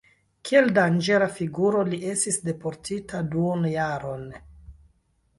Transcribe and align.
Kiel 0.49 0.69
danĝera 0.75 1.25
figuro 1.33 1.83
li 1.89 1.99
estis 2.13 2.39
deportita 2.47 3.21
duonjaron. 3.35 4.25